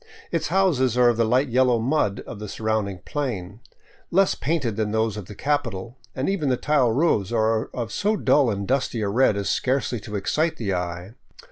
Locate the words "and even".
6.15-6.49